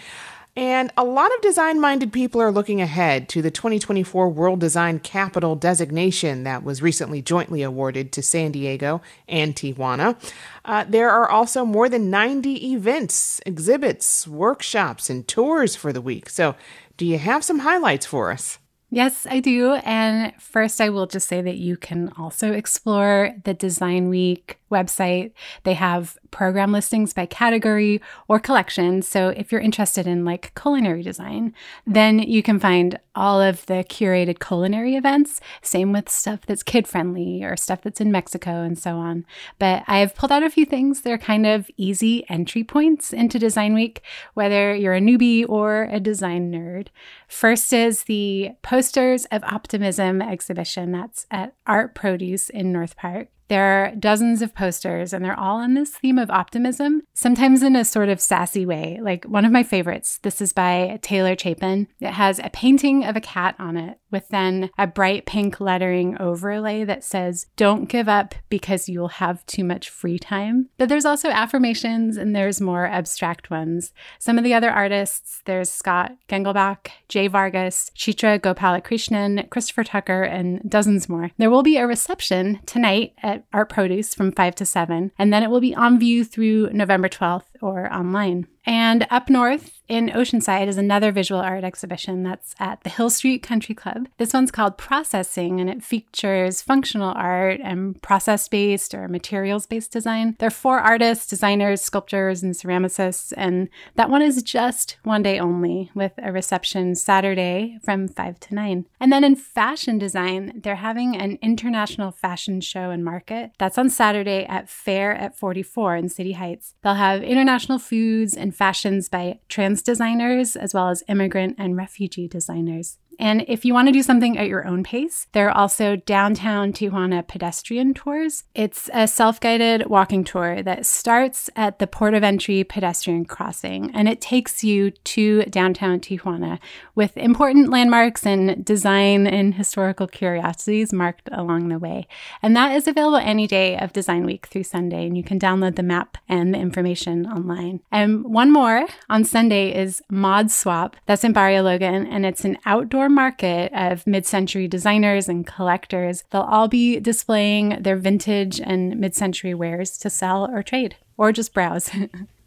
And 0.58 0.90
a 0.96 1.04
lot 1.04 1.32
of 1.32 1.40
design 1.40 1.80
minded 1.80 2.12
people 2.12 2.42
are 2.42 2.50
looking 2.50 2.80
ahead 2.80 3.28
to 3.28 3.40
the 3.40 3.48
2024 3.48 4.28
World 4.28 4.58
Design 4.58 4.98
Capital 4.98 5.54
designation 5.54 6.42
that 6.42 6.64
was 6.64 6.82
recently 6.82 7.22
jointly 7.22 7.62
awarded 7.62 8.10
to 8.10 8.22
San 8.22 8.50
Diego 8.50 9.00
and 9.28 9.54
Tijuana. 9.54 10.16
Uh, 10.64 10.84
there 10.88 11.10
are 11.10 11.30
also 11.30 11.64
more 11.64 11.88
than 11.88 12.10
90 12.10 12.72
events, 12.72 13.40
exhibits, 13.46 14.26
workshops, 14.26 15.08
and 15.08 15.28
tours 15.28 15.76
for 15.76 15.92
the 15.92 16.00
week. 16.00 16.28
So, 16.28 16.56
do 16.96 17.06
you 17.06 17.18
have 17.18 17.44
some 17.44 17.60
highlights 17.60 18.06
for 18.06 18.32
us? 18.32 18.58
Yes, 18.90 19.28
I 19.30 19.38
do. 19.38 19.74
And 19.84 20.32
first, 20.40 20.80
I 20.80 20.88
will 20.88 21.06
just 21.06 21.28
say 21.28 21.40
that 21.40 21.58
you 21.58 21.76
can 21.76 22.12
also 22.18 22.52
explore 22.52 23.32
the 23.44 23.54
Design 23.54 24.08
Week 24.08 24.57
website. 24.70 25.32
They 25.64 25.74
have 25.74 26.18
program 26.30 26.72
listings 26.72 27.12
by 27.12 27.26
category 27.26 28.00
or 28.28 28.38
collection. 28.38 29.02
So 29.02 29.28
if 29.28 29.50
you're 29.50 29.60
interested 29.60 30.06
in 30.06 30.24
like 30.24 30.54
culinary 30.54 31.02
design, 31.02 31.54
then 31.86 32.18
you 32.18 32.42
can 32.42 32.58
find 32.58 32.98
all 33.14 33.40
of 33.40 33.66
the 33.66 33.84
curated 33.88 34.38
culinary 34.38 34.94
events. 34.94 35.40
Same 35.62 35.92
with 35.92 36.08
stuff 36.08 36.40
that's 36.46 36.62
kid 36.62 36.86
friendly 36.86 37.42
or 37.42 37.56
stuff 37.56 37.82
that's 37.82 38.00
in 38.00 38.12
Mexico 38.12 38.62
and 38.62 38.78
so 38.78 38.96
on. 38.96 39.26
But 39.58 39.82
I've 39.86 40.14
pulled 40.14 40.32
out 40.32 40.42
a 40.42 40.50
few 40.50 40.64
things. 40.64 41.00
They're 41.00 41.18
kind 41.18 41.46
of 41.46 41.70
easy 41.76 42.24
entry 42.28 42.62
points 42.62 43.12
into 43.12 43.38
Design 43.38 43.74
Week, 43.74 44.02
whether 44.34 44.74
you're 44.74 44.94
a 44.94 45.00
newbie 45.00 45.44
or 45.48 45.88
a 45.90 45.98
design 45.98 46.52
nerd. 46.52 46.88
First 47.26 47.72
is 47.72 48.04
the 48.04 48.50
Posters 48.62 49.26
of 49.32 49.42
Optimism 49.44 50.22
exhibition 50.22 50.92
that's 50.92 51.26
at 51.30 51.54
Art 51.66 51.94
Produce 51.94 52.50
in 52.50 52.72
North 52.72 52.96
Park. 52.96 53.28
There 53.48 53.64
are 53.64 53.94
dozens 53.94 54.42
of 54.42 54.54
posters, 54.54 55.12
and 55.12 55.24
they're 55.24 55.38
all 55.38 55.58
on 55.58 55.74
this 55.74 55.90
theme 55.90 56.18
of 56.18 56.30
optimism, 56.30 57.02
sometimes 57.14 57.62
in 57.62 57.76
a 57.76 57.84
sort 57.84 58.08
of 58.08 58.20
sassy 58.20 58.66
way. 58.66 58.98
Like 59.02 59.24
one 59.24 59.44
of 59.44 59.52
my 59.52 59.62
favorites, 59.62 60.18
this 60.22 60.40
is 60.40 60.52
by 60.52 60.98
Taylor 61.02 61.36
Chapin. 61.36 61.88
It 62.00 62.12
has 62.12 62.38
a 62.38 62.50
painting 62.50 63.04
of 63.04 63.16
a 63.16 63.20
cat 63.20 63.54
on 63.58 63.76
it 63.76 63.98
with 64.10 64.28
then 64.28 64.70
a 64.78 64.86
bright 64.86 65.26
pink 65.26 65.60
lettering 65.60 66.16
overlay 66.20 66.84
that 66.84 67.04
says, 67.04 67.46
Don't 67.56 67.88
give 67.88 68.08
up 68.08 68.34
because 68.48 68.88
you'll 68.88 69.08
have 69.08 69.44
too 69.46 69.64
much 69.64 69.90
free 69.90 70.18
time. 70.18 70.68
But 70.76 70.88
there's 70.88 71.04
also 71.04 71.28
affirmations 71.28 72.16
and 72.16 72.34
there's 72.34 72.60
more 72.60 72.86
abstract 72.86 73.50
ones. 73.50 73.92
Some 74.18 74.38
of 74.38 74.44
the 74.44 74.54
other 74.54 74.70
artists, 74.70 75.42
there's 75.44 75.70
Scott 75.70 76.12
Gengelbach, 76.28 76.88
Jay 77.08 77.28
Vargas, 77.28 77.90
Chitra 77.96 78.38
Gopalakrishnan, 78.38 79.48
Christopher 79.50 79.84
Tucker, 79.84 80.22
and 80.22 80.68
dozens 80.68 81.08
more. 81.08 81.30
There 81.38 81.50
will 81.50 81.62
be 81.62 81.76
a 81.76 81.86
reception 81.86 82.60
tonight 82.66 83.14
at 83.22 83.37
Art 83.52 83.68
Produce 83.68 84.14
from 84.14 84.32
5 84.32 84.54
to 84.56 84.66
7, 84.66 85.12
and 85.18 85.32
then 85.32 85.42
it 85.42 85.50
will 85.50 85.60
be 85.60 85.74
on 85.74 85.98
view 85.98 86.24
through 86.24 86.70
November 86.72 87.08
12th 87.08 87.44
or 87.60 87.92
online. 87.92 88.46
And 88.68 89.06
up 89.10 89.30
north 89.30 89.80
in 89.88 90.10
Oceanside 90.10 90.66
is 90.66 90.76
another 90.76 91.10
visual 91.10 91.40
art 91.40 91.64
exhibition 91.64 92.22
that's 92.22 92.54
at 92.60 92.82
the 92.82 92.90
Hill 92.90 93.08
Street 93.08 93.42
Country 93.42 93.74
Club. 93.74 94.08
This 94.18 94.34
one's 94.34 94.50
called 94.50 94.76
Processing 94.76 95.58
and 95.58 95.70
it 95.70 95.82
features 95.82 96.60
functional 96.60 97.14
art 97.16 97.60
and 97.64 98.00
process 98.02 98.46
based 98.46 98.92
or 98.92 99.08
materials 99.08 99.66
based 99.66 99.90
design. 99.90 100.36
There 100.38 100.48
are 100.48 100.50
four 100.50 100.80
artists, 100.80 101.26
designers, 101.26 101.80
sculptors, 101.80 102.42
and 102.42 102.54
ceramicists, 102.54 103.32
and 103.38 103.70
that 103.94 104.10
one 104.10 104.20
is 104.20 104.42
just 104.42 104.98
one 105.02 105.22
day 105.22 105.38
only 105.38 105.90
with 105.94 106.12
a 106.18 106.30
reception 106.30 106.94
Saturday 106.94 107.78
from 107.82 108.06
5 108.06 108.38
to 108.40 108.54
9. 108.54 108.84
And 109.00 109.10
then 109.10 109.24
in 109.24 109.34
fashion 109.34 109.96
design, 109.96 110.60
they're 110.62 110.76
having 110.76 111.16
an 111.16 111.38
international 111.40 112.10
fashion 112.10 112.60
show 112.60 112.90
and 112.90 113.02
market. 113.02 113.52
That's 113.58 113.78
on 113.78 113.88
Saturday 113.88 114.44
at 114.44 114.68
Fair 114.68 115.14
at 115.14 115.38
44 115.38 115.96
in 115.96 116.08
City 116.10 116.32
Heights. 116.32 116.74
They'll 116.82 116.94
have 116.94 117.22
international 117.22 117.47
foods 117.78 118.34
and 118.34 118.54
fashions 118.54 119.08
by 119.08 119.38
trans 119.48 119.82
designers 119.82 120.54
as 120.54 120.74
well 120.74 120.90
as 120.90 121.02
immigrant 121.08 121.54
and 121.56 121.78
refugee 121.78 122.28
designers. 122.28 122.98
And 123.18 123.44
if 123.48 123.64
you 123.64 123.74
want 123.74 123.88
to 123.88 123.92
do 123.92 124.02
something 124.02 124.38
at 124.38 124.48
your 124.48 124.66
own 124.66 124.84
pace, 124.84 125.26
there 125.32 125.48
are 125.48 125.56
also 125.56 125.96
downtown 125.96 126.72
Tijuana 126.72 127.26
pedestrian 127.26 127.94
tours. 127.94 128.44
It's 128.54 128.88
a 128.92 129.08
self 129.08 129.40
guided 129.40 129.86
walking 129.86 130.24
tour 130.24 130.62
that 130.62 130.86
starts 130.86 131.50
at 131.56 131.78
the 131.78 131.86
port 131.86 132.14
of 132.14 132.22
entry 132.22 132.64
pedestrian 132.64 133.24
crossing 133.24 133.90
and 133.94 134.08
it 134.08 134.20
takes 134.20 134.62
you 134.62 134.90
to 134.90 135.42
downtown 135.44 136.00
Tijuana 136.00 136.58
with 136.94 137.16
important 137.16 137.70
landmarks 137.70 138.26
and 138.26 138.64
design 138.64 139.26
and 139.26 139.54
historical 139.54 140.06
curiosities 140.06 140.92
marked 140.92 141.28
along 141.32 141.68
the 141.68 141.78
way. 141.78 142.06
And 142.42 142.56
that 142.56 142.74
is 142.76 142.86
available 142.86 143.18
any 143.18 143.46
day 143.46 143.76
of 143.78 143.92
Design 143.92 144.24
Week 144.24 144.46
through 144.46 144.64
Sunday, 144.64 145.06
and 145.06 145.16
you 145.16 145.22
can 145.22 145.38
download 145.38 145.76
the 145.76 145.82
map 145.82 146.18
and 146.28 146.54
the 146.54 146.58
information 146.58 147.26
online. 147.26 147.80
And 147.90 148.24
one 148.24 148.52
more 148.52 148.86
on 149.08 149.24
Sunday 149.24 149.74
is 149.74 150.02
Mod 150.10 150.50
Swap. 150.50 150.96
That's 151.06 151.24
in 151.24 151.32
Barrio 151.32 151.62
Logan, 151.62 152.06
and 152.06 152.24
it's 152.26 152.44
an 152.44 152.58
outdoor 152.66 153.07
market 153.08 153.72
of 153.72 154.06
mid 154.06 154.26
century 154.26 154.68
designers 154.68 155.28
and 155.28 155.46
collectors. 155.46 156.24
They'll 156.30 156.42
all 156.42 156.68
be 156.68 157.00
displaying 157.00 157.82
their 157.82 157.96
vintage 157.96 158.60
and 158.60 158.98
mid 158.98 159.14
century 159.14 159.54
wares 159.54 159.98
to 159.98 160.10
sell 160.10 160.50
or 160.50 160.62
trade, 160.62 160.96
or 161.16 161.32
just 161.32 161.54
browse. 161.54 161.90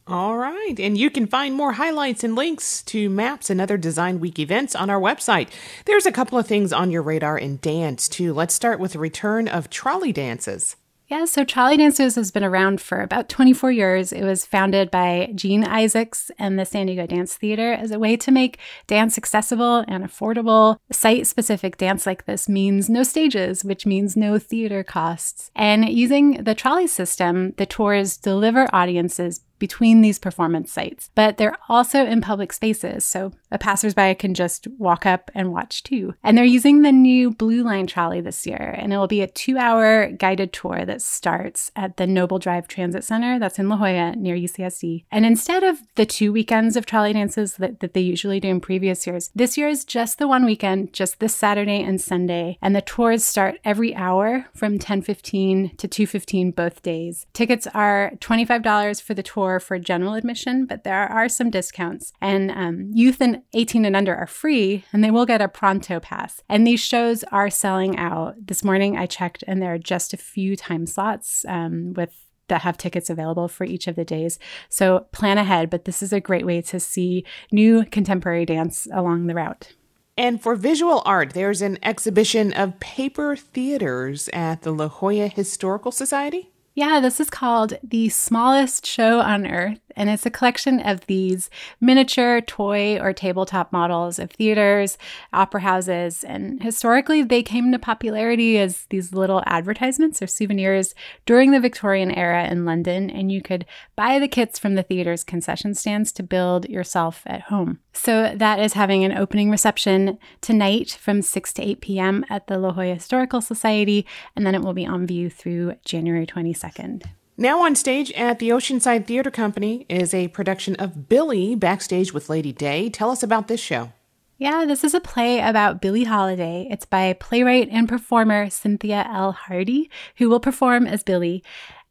All 0.07 0.37
right. 0.37 0.75
And 0.79 0.97
you 0.97 1.09
can 1.09 1.27
find 1.27 1.55
more 1.55 1.73
highlights 1.73 2.23
and 2.23 2.35
links 2.35 2.81
to 2.83 3.09
maps 3.09 3.49
and 3.49 3.61
other 3.61 3.77
Design 3.77 4.19
Week 4.19 4.39
events 4.39 4.75
on 4.75 4.89
our 4.89 4.99
website. 4.99 5.47
There's 5.85 6.05
a 6.05 6.11
couple 6.11 6.37
of 6.37 6.47
things 6.47 6.73
on 6.73 6.91
your 6.91 7.01
radar 7.01 7.37
in 7.37 7.59
dance, 7.61 8.09
too. 8.09 8.33
Let's 8.33 8.53
start 8.53 8.79
with 8.79 8.93
the 8.93 8.99
return 8.99 9.47
of 9.47 9.69
trolley 9.69 10.11
dances. 10.11 10.75
Yeah, 11.11 11.25
so 11.25 11.43
Trolley 11.43 11.75
Dances 11.75 12.15
has 12.15 12.31
been 12.31 12.45
around 12.45 12.79
for 12.79 13.01
about 13.01 13.27
24 13.27 13.69
years. 13.69 14.13
It 14.13 14.23
was 14.23 14.45
founded 14.45 14.89
by 14.89 15.33
Jean 15.35 15.65
Isaacs 15.65 16.31
and 16.39 16.57
the 16.57 16.63
San 16.63 16.85
Diego 16.85 17.05
Dance 17.05 17.35
Theater 17.35 17.73
as 17.73 17.91
a 17.91 17.99
way 17.99 18.15
to 18.15 18.31
make 18.31 18.59
dance 18.87 19.17
accessible 19.17 19.83
and 19.89 20.05
affordable. 20.05 20.77
Site 20.89 21.27
specific 21.27 21.75
dance 21.75 22.05
like 22.05 22.27
this 22.27 22.47
means 22.47 22.89
no 22.89 23.03
stages, 23.03 23.65
which 23.65 23.85
means 23.85 24.15
no 24.15 24.39
theater 24.39 24.85
costs. 24.85 25.51
And 25.53 25.89
using 25.89 26.45
the 26.45 26.55
trolley 26.55 26.87
system, 26.87 27.55
the 27.57 27.65
tours 27.65 28.15
deliver 28.15 28.73
audiences 28.73 29.41
between 29.61 30.01
these 30.01 30.17
performance 30.17 30.71
sites, 30.71 31.11
but 31.13 31.37
they're 31.37 31.55
also 31.69 32.03
in 32.03 32.19
public 32.19 32.51
spaces, 32.51 33.05
so 33.05 33.31
a 33.51 33.59
passersby 33.59 34.15
can 34.15 34.33
just 34.33 34.67
walk 34.79 35.05
up 35.05 35.29
and 35.35 35.53
watch 35.53 35.83
too. 35.83 36.15
And 36.23 36.35
they're 36.35 36.43
using 36.43 36.81
the 36.81 36.91
new 36.91 37.29
Blue 37.29 37.61
Line 37.63 37.85
trolley 37.85 38.21
this 38.21 38.47
year, 38.47 38.75
and 38.79 38.91
it 38.91 38.97
will 38.97 39.05
be 39.05 39.21
a 39.21 39.27
two 39.27 39.59
hour 39.59 40.07
guided 40.07 40.51
tour 40.51 40.83
that 40.83 41.03
starts 41.03 41.71
at 41.75 41.97
the 41.97 42.07
Noble 42.07 42.39
Drive 42.39 42.67
Transit 42.67 43.03
Center 43.03 43.37
that's 43.37 43.59
in 43.59 43.69
La 43.69 43.77
Jolla 43.77 44.15
near 44.15 44.35
UCSD. 44.35 45.05
And 45.11 45.27
instead 45.27 45.63
of 45.63 45.77
the 45.93 46.07
two 46.07 46.33
weekends 46.33 46.75
of 46.75 46.87
trolley 46.87 47.13
dances 47.13 47.57
that, 47.57 47.81
that 47.81 47.93
they 47.93 48.01
usually 48.01 48.39
do 48.39 48.47
in 48.47 48.61
previous 48.61 49.05
years, 49.05 49.29
this 49.35 49.59
year 49.59 49.67
is 49.67 49.85
just 49.85 50.17
the 50.17 50.27
one 50.27 50.43
weekend, 50.43 50.91
just 50.91 51.19
this 51.19 51.35
Saturday 51.35 51.83
and 51.83 52.01
Sunday, 52.01 52.57
and 52.63 52.75
the 52.75 52.81
tours 52.81 53.23
start 53.23 53.59
every 53.63 53.93
hour 53.95 54.47
from 54.55 54.79
10:15 54.79 55.77
to 55.77 55.87
2:15 55.87 56.49
both 56.55 56.81
days. 56.81 57.27
Tickets 57.33 57.67
are 57.75 58.13
$25 58.21 58.99
for 58.99 59.13
the 59.13 59.21
tour 59.21 59.50
for 59.59 59.77
general 59.79 60.13
admission, 60.13 60.65
but 60.65 60.83
there 60.83 61.07
are 61.07 61.27
some 61.29 61.49
discounts. 61.49 62.13
And 62.21 62.51
um, 62.51 62.91
youth 62.93 63.21
and 63.21 63.41
18 63.53 63.85
and 63.85 63.95
under 63.95 64.15
are 64.15 64.27
free, 64.27 64.85
and 64.93 65.03
they 65.03 65.11
will 65.11 65.25
get 65.25 65.41
a 65.41 65.47
pronto 65.47 65.99
pass. 65.99 66.41
And 66.49 66.65
these 66.65 66.79
shows 66.79 67.23
are 67.25 67.49
selling 67.49 67.97
out. 67.97 68.35
This 68.47 68.63
morning 68.63 68.97
I 68.97 69.05
checked, 69.05 69.43
and 69.47 69.61
there 69.61 69.73
are 69.73 69.79
just 69.79 70.13
a 70.13 70.17
few 70.17 70.55
time 70.55 70.85
slots 70.85 71.45
um, 71.47 71.93
with 71.93 72.11
that 72.47 72.61
have 72.63 72.77
tickets 72.77 73.09
available 73.09 73.47
for 73.47 73.63
each 73.63 73.87
of 73.87 73.95
the 73.95 74.03
days. 74.03 74.37
So 74.67 75.07
plan 75.13 75.37
ahead, 75.37 75.69
but 75.69 75.85
this 75.85 76.03
is 76.03 76.11
a 76.11 76.19
great 76.19 76.45
way 76.45 76.61
to 76.63 76.79
see 76.81 77.25
new 77.51 77.85
contemporary 77.85 78.45
dance 78.45 78.87
along 78.93 79.27
the 79.27 79.35
route. 79.35 79.73
And 80.17 80.41
for 80.41 80.55
visual 80.55 81.01
art, 81.05 81.33
there's 81.33 81.61
an 81.61 81.79
exhibition 81.81 82.51
of 82.53 82.79
paper 82.79 83.35
theaters 83.35 84.29
at 84.33 84.61
the 84.61 84.71
La 84.71 84.89
Jolla 84.89 85.29
Historical 85.29 85.91
Society. 85.91 86.51
Yeah, 86.73 87.01
this 87.01 87.19
is 87.19 87.29
called 87.29 87.73
The 87.83 88.07
Smallest 88.07 88.85
Show 88.85 89.19
on 89.19 89.45
Earth, 89.45 89.81
and 89.93 90.09
it's 90.09 90.25
a 90.25 90.29
collection 90.29 90.79
of 90.79 91.05
these 91.07 91.49
miniature 91.81 92.39
toy 92.39 92.97
or 92.97 93.11
tabletop 93.11 93.73
models 93.73 94.19
of 94.19 94.31
theaters, 94.31 94.97
opera 95.33 95.59
houses, 95.59 96.23
and 96.23 96.63
historically 96.63 97.23
they 97.23 97.43
came 97.43 97.73
to 97.73 97.79
popularity 97.79 98.57
as 98.57 98.85
these 98.89 99.11
little 99.11 99.43
advertisements 99.45 100.21
or 100.21 100.27
souvenirs 100.27 100.95
during 101.25 101.51
the 101.51 101.59
Victorian 101.59 102.09
era 102.09 102.47
in 102.47 102.63
London, 102.63 103.09
and 103.09 103.33
you 103.33 103.41
could 103.41 103.65
buy 103.97 104.17
the 104.17 104.29
kits 104.29 104.57
from 104.57 104.75
the 104.75 104.83
theater's 104.83 105.25
concession 105.25 105.73
stands 105.73 106.13
to 106.13 106.23
build 106.23 106.69
yourself 106.69 107.23
at 107.25 107.41
home. 107.41 107.79
So 107.91 108.33
that 108.33 108.59
is 108.59 108.73
having 108.73 109.03
an 109.03 109.11
opening 109.11 109.51
reception 109.51 110.17
tonight 110.39 110.91
from 110.91 111.21
6 111.21 111.53
to 111.53 111.61
8 111.61 111.81
p.m. 111.81 112.25
at 112.29 112.47
the 112.47 112.57
La 112.57 112.71
Jolla 112.71 112.93
Historical 112.93 113.41
Society, 113.41 114.05
and 114.37 114.45
then 114.45 114.55
it 114.55 114.61
will 114.61 114.73
be 114.73 114.85
on 114.85 115.05
view 115.05 115.29
through 115.29 115.75
January 115.83 116.25
22nd. 116.61 117.03
Now 117.37 117.63
on 117.63 117.75
stage 117.75 118.11
at 118.11 118.39
the 118.39 118.49
Oceanside 118.49 119.07
Theater 119.07 119.31
Company 119.31 119.85
is 119.89 120.13
a 120.13 120.27
production 120.29 120.75
of 120.75 121.09
Billie 121.09 121.55
Backstage 121.55 122.13
with 122.13 122.29
Lady 122.29 122.51
Day. 122.51 122.89
Tell 122.89 123.09
us 123.09 123.23
about 123.23 123.47
this 123.47 123.59
show. 123.59 123.93
Yeah, 124.37 124.65
this 124.65 124.83
is 124.83 124.93
a 124.95 124.99
play 124.99 125.39
about 125.39 125.81
Billie 125.81 126.03
Holiday. 126.03 126.67
It's 126.71 126.85
by 126.85 127.13
playwright 127.13 127.69
and 127.71 127.87
performer 127.87 128.49
Cynthia 128.49 129.07
L. 129.11 129.31
Hardy, 129.33 129.89
who 130.17 130.29
will 130.29 130.39
perform 130.39 130.87
as 130.87 131.03
Billie. 131.03 131.43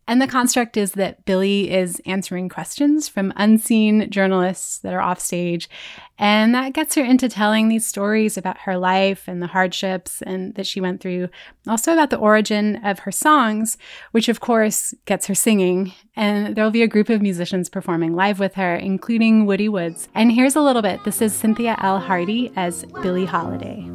And 0.09 0.21
the 0.21 0.27
construct 0.27 0.77
is 0.77 0.93
that 0.93 1.25
Billie 1.25 1.71
is 1.71 2.03
answering 2.05 2.49
questions 2.49 3.07
from 3.07 3.33
unseen 3.37 4.11
journalists 4.11 4.79
that 4.79 4.93
are 4.93 5.01
off 5.01 5.21
stage. 5.21 5.71
And 6.19 6.53
that 6.53 6.73
gets 6.73 6.97
her 6.97 7.05
into 7.05 7.29
telling 7.29 7.69
these 7.69 7.87
stories 7.87 8.37
about 8.37 8.59
her 8.63 8.77
life 8.77 9.29
and 9.29 9.41
the 9.41 9.47
hardships 9.47 10.21
and 10.23 10.55
that 10.57 10.67
she 10.67 10.81
went 10.81 11.01
through. 11.01 11.29
Also 11.69 11.93
about 11.93 12.11
the 12.11 12.19
origin 12.19 12.85
of 12.85 13.01
her 13.01 13.13
songs, 13.13 13.79
which 14.11 14.29
of 14.29 14.41
course 14.41 14.95
gets 15.05 15.29
her 15.29 15.35
singing. 15.35 15.93
And 16.17 16.57
there'll 16.57 16.73
be 16.73 16.83
a 16.83 16.89
group 16.89 17.09
of 17.09 17.23
musicians 17.23 17.69
performing 17.69 18.17
live 18.17 18.41
with 18.41 18.55
her, 18.55 18.75
including 18.75 19.47
Woody 19.47 19.69
Woods. 19.69 20.09
And 20.15 20.33
here's 20.33 20.57
a 20.57 20.61
little 20.61 20.83
bit. 20.83 21.05
This 21.05 21.23
is 21.23 21.33
Cynthia 21.33 21.77
L. 21.81 22.01
Hardy 22.01 22.53
as 22.57 22.85
Billie 23.01 23.27
Holiday. 23.27 23.89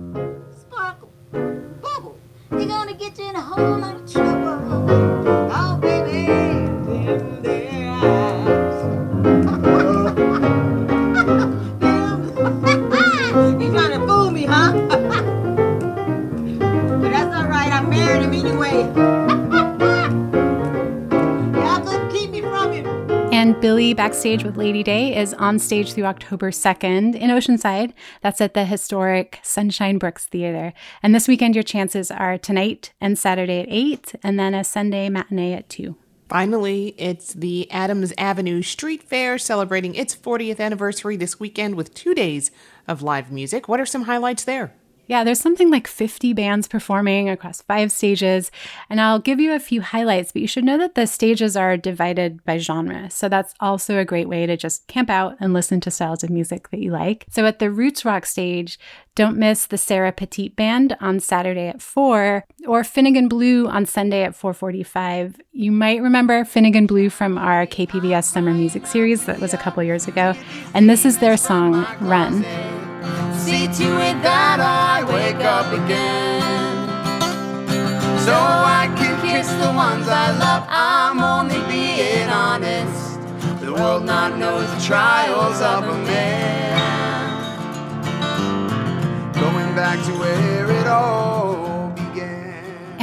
Sparkle, 0.58 1.12
bubble, 1.32 2.18
they're 2.52 2.66
gonna 2.66 2.94
get 2.94 3.20
you 3.20 3.26
in 3.30 3.36
a 3.36 3.42
whole 3.42 3.80
lot 3.80 3.96
of 3.96 4.12
trouble. 4.12 4.45
And 23.46 23.62
Billie 23.62 23.94
Backstage 23.94 24.44
with 24.44 24.58
Lady 24.58 24.82
Day 24.82 25.16
is 25.16 25.36
on 25.36 25.60
stage 25.60 25.94
through 25.94 26.06
October 26.06 26.50
2nd 26.50 27.14
in 27.14 27.30
Oceanside. 27.30 27.94
That's 28.24 28.42
at 28.42 28.56
the 28.56 28.66
historic 28.66 29.40
Sunshine 29.44 30.00
Brooks 30.00 30.26
Theater. 30.26 30.74
And 31.04 31.14
this 31.14 31.28
weekend, 31.28 31.54
your 31.54 31.64
chances 31.64 32.10
are 32.10 32.40
tonight 32.40 32.94
and 33.00 33.20
Saturday 33.20 33.60
at 33.60 33.68
8, 33.70 34.16
and 34.24 34.40
then 34.40 34.56
a 34.56 34.64
Sunday 34.64 35.10
matinee 35.10 35.54
at 35.54 35.70
2. 35.70 35.96
Finally, 36.28 36.96
it's 36.98 37.34
the 37.34 37.70
Adams 37.70 38.12
Avenue 38.18 38.64
Street 38.64 39.04
Fair 39.04 39.38
celebrating 39.38 39.94
its 39.94 40.16
40th 40.16 40.60
anniversary 40.60 41.16
this 41.16 41.40
weekend 41.40 41.76
with 41.76 41.94
two 41.94 42.16
days 42.16 42.50
of 42.88 43.04
live 43.04 43.32
music. 43.32 43.68
What 43.68 43.80
are 43.80 43.86
some 43.86 44.06
highlights 44.06 44.44
there? 44.44 44.74
Yeah, 45.08 45.24
there's 45.24 45.40
something 45.40 45.70
like 45.70 45.88
50 45.88 46.34
bands 46.34 46.68
performing 46.68 47.30
across 47.30 47.62
five 47.62 47.92
stages, 47.92 48.52
and 48.90 49.00
I'll 49.00 49.20
give 49.20 49.40
you 49.40 49.54
a 49.54 49.60
few 49.60 49.82
highlights, 49.82 50.32
but 50.32 50.42
you 50.42 50.48
should 50.48 50.64
know 50.64 50.78
that 50.78 50.96
the 50.96 51.06
stages 51.06 51.56
are 51.56 51.78
divided 51.78 52.44
by 52.44 52.58
genre. 52.58 53.10
So 53.10 53.30
that's 53.30 53.54
also 53.60 53.98
a 53.98 54.06
great 54.06 54.28
way 54.28 54.46
to 54.46 54.58
just 54.58 54.88
camp 54.88 55.10
out 55.10 55.36
and 55.40 55.54
listen 55.54 55.80
to 55.82 55.92
styles 55.92 56.24
of 56.24 56.30
music 56.30 56.70
that 56.70 56.80
you 56.80 56.92
like. 56.92 57.26
So 57.30 57.46
at 57.46 57.60
the 57.60 57.70
Roots 57.70 58.04
Rock 58.04 58.26
stage, 58.26 58.80
don't 59.16 59.38
miss 59.38 59.66
the 59.66 59.78
Sarah 59.78 60.12
Petite 60.12 60.56
Band 60.56 60.98
on 61.00 61.22
Saturday 61.22 61.68
at 61.68 61.82
4 61.82 62.44
or 62.68 62.84
Finnegan 62.84 63.30
Blue 63.30 63.68
on 63.68 63.86
Sunday 63.86 64.24
at 64.24 64.36
4:45. 64.36 65.40
You 65.54 65.72
might 65.72 66.02
remember 66.02 66.44
Finnegan 66.44 66.86
Blue 66.86 67.10
from 67.10 67.38
our 67.38 67.66
KPBS 67.66 68.26
summer 68.26 68.54
music 68.54 68.86
series 68.86 69.26
that 69.26 69.40
was 69.40 69.54
a 69.54 69.58
couple 69.58 69.82
years 69.84 70.08
ago, 70.08 70.34
and 70.74 70.90
this 70.90 71.06
is 71.06 71.20
their 71.20 71.38
song 71.38 71.86
Run. 72.02 72.44
See 73.36 73.68
to 73.68 74.02
it 74.02 74.22
that 74.24 74.60
wake 75.36 75.46
up 75.46 75.72
again. 75.74 76.88
So 78.20 78.34
I 78.34 78.92
can 78.98 79.22
kiss 79.22 79.48
the 79.48 79.72
ones 79.72 80.08
I 80.08 80.32
love. 80.38 80.66
I'm 80.68 81.20
only 81.24 81.60
being 81.70 82.30
honest. 82.30 83.20
The 83.62 83.74
world 83.74 84.06
not 84.06 84.38
knows 84.38 84.68
the 84.74 84.82
trials 84.82 85.62
of 85.62 85.84
a 85.84 85.98
man. 86.04 87.34
Going 89.34 89.76
back 89.76 90.04
to 90.06 90.12
where 90.20 90.72
it 90.72 90.88
all. 90.88 91.25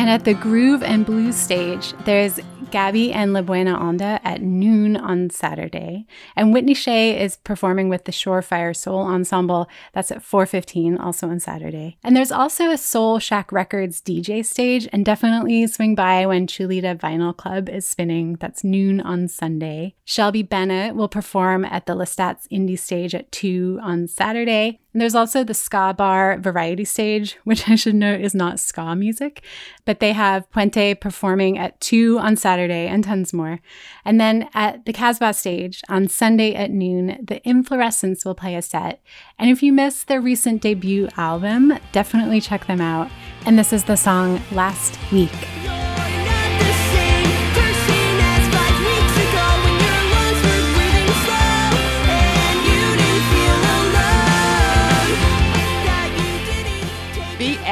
And 0.03 0.11
at 0.11 0.25
the 0.25 0.35
Groove 0.35 0.83
and 0.83 1.07
Blues 1.07 1.37
stage, 1.37 1.95
there's 2.07 2.41
Gabby 2.73 3.13
and 3.13 3.33
La 3.33 3.41
Buena 3.41 3.79
Onda 3.79 4.19
at 4.25 4.43
noon 4.43 4.97
on 4.97 5.31
Saturday. 5.31 6.07
And 6.35 6.53
Whitney 6.53 6.75
Shay 6.75 7.23
is 7.23 7.37
performing 7.37 7.89
with 7.89 8.03
the 8.05 8.11
Shorefire 8.11 8.75
Soul 8.75 9.03
Ensemble. 9.03 9.69
That's 9.93 10.11
at 10.11 10.25
4.15, 10.25 10.99
also 10.99 11.29
on 11.29 11.39
Saturday. 11.39 11.99
And 12.03 12.17
there's 12.17 12.33
also 12.33 12.73
a 12.73 12.79
Soul 12.79 13.21
Shack 13.21 13.53
Records 13.53 14.01
DJ 14.01 14.45
stage, 14.45 14.89
and 14.93 15.05
definitely 15.05 15.69
swing 15.69 15.95
by 15.95 16.27
when 16.27 16.49
Chulita 16.49 16.99
Vinyl 16.99 17.37
Club 17.37 17.69
is 17.69 17.87
spinning. 17.87 18.35
That's 18.41 18.65
noon 18.65 19.01
on 19.01 19.29
Sunday. 19.29 19.95
Shelby 20.05 20.43
Bennett 20.43 20.97
will 20.97 21.07
perform 21.07 21.65
at 21.65 21.87
the 21.87 21.95
Lestat's 21.95 22.49
Indie 22.49 22.77
stage 22.77 23.15
at 23.15 23.31
2 23.31 23.79
on 23.81 24.09
Saturday. 24.09 24.81
And 24.93 25.01
there's 25.01 25.15
also 25.15 25.43
the 25.43 25.55
Ska 25.55 25.95
Bar 25.97 26.39
Variety 26.39 26.85
Stage, 26.85 27.39
which 27.45 27.69
I 27.69 27.75
should 27.75 27.95
note 27.95 28.21
is 28.21 28.35
not 28.35 28.61
ska 28.61 28.95
music, 28.95 29.43
but 29.85 30.01
they 30.01 30.13
have 30.13 30.51
Puente 30.51 30.95
performing 31.01 31.59
at 31.59 31.81
2 31.81 32.19
on 32.19 32.37
Saturday 32.37 32.87
and 32.87 33.05
tons 33.05 33.33
more. 33.33 33.61
And 34.05 34.21
then 34.21 34.49
at 34.55 34.85
the 34.85 34.93
Casbah 34.93 35.35
stage 35.35 35.83
on 35.89 36.09
Sunday 36.09 36.55
at 36.55 36.71
noon, 36.71 37.19
the 37.23 37.41
Inflorescence 37.49 38.25
will 38.25 38.35
play 38.35 38.55
a 38.55 38.63
set. 38.63 39.03
And 39.39 39.51
if 39.51 39.63
you 39.63 39.73
missed 39.73 40.09
their 40.09 40.21
recent 40.21 40.63
debut 40.63 41.09
album, 41.17 41.79
definitely 41.93 42.41
check 42.41 42.67
them 42.67 42.81
out. 42.81 43.11
And 43.47 43.59
this 43.59 43.73
is 43.73 43.85
the 43.85 43.97
song 43.97 44.41
Last 44.53 44.99
Week. 45.11 45.62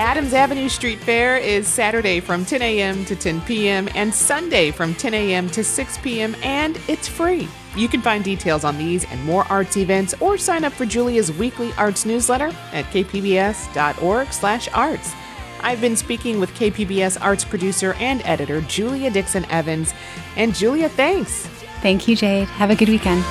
Adams 0.00 0.32
Avenue 0.32 0.70
Street 0.70 0.98
Fair 0.98 1.36
is 1.36 1.68
Saturday 1.68 2.20
from 2.20 2.46
10 2.46 2.62
a.m. 2.62 3.04
to 3.04 3.14
10 3.14 3.42
p.m. 3.42 3.86
and 3.94 4.14
Sunday 4.14 4.70
from 4.70 4.94
10 4.94 5.12
a.m. 5.12 5.50
to 5.50 5.62
6 5.62 5.98
p.m. 5.98 6.34
and 6.42 6.80
it's 6.88 7.06
free. 7.06 7.46
You 7.76 7.86
can 7.86 8.00
find 8.00 8.24
details 8.24 8.64
on 8.64 8.78
these 8.78 9.04
and 9.04 9.22
more 9.26 9.44
arts 9.50 9.76
events 9.76 10.14
or 10.22 10.38
sign 10.38 10.64
up 10.64 10.72
for 10.72 10.86
Julia's 10.86 11.30
weekly 11.30 11.74
arts 11.76 12.06
newsletter 12.06 12.46
at 12.72 12.86
kpbs.org/arts. 12.86 15.14
I've 15.60 15.80
been 15.82 15.96
speaking 15.96 16.40
with 16.40 16.48
KPBS 16.54 17.18
arts 17.20 17.44
producer 17.44 17.92
and 17.98 18.22
editor 18.24 18.62
Julia 18.62 19.10
Dixon 19.10 19.44
Evans. 19.50 19.92
And 20.34 20.54
Julia, 20.54 20.88
thanks. 20.88 21.46
Thank 21.82 22.08
you, 22.08 22.16
Jade. 22.16 22.48
Have 22.48 22.70
a 22.70 22.74
good 22.74 22.88
weekend. 22.88 23.22